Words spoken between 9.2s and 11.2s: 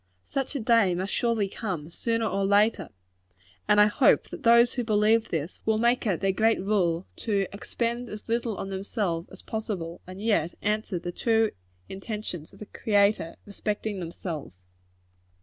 as possible, and yet answer the